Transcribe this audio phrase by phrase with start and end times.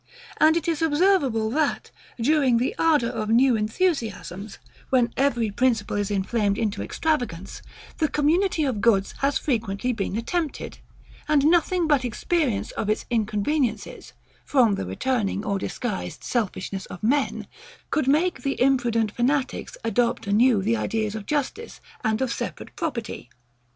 [0.39, 4.57] And it is observable, that, during the ardour of new enthusiasms,
[4.89, 7.61] when every principle is inflamed into extravagance,
[7.99, 10.79] the community of goods has frequently been attempted;
[11.27, 17.45] and nothing but experience of its inconveniencies, from the returning or disguised selfishness of men,
[17.91, 23.29] could make the imprudent fanatics adopt anew the ideas of justice and of separate property.